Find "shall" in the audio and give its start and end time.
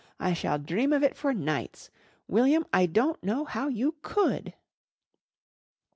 0.33-0.57